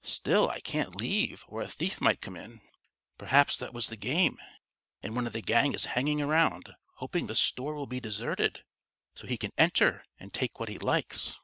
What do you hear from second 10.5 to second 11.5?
what he likes."